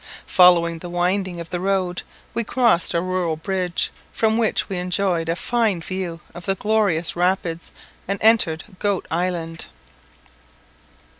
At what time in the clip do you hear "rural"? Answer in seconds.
3.03-3.35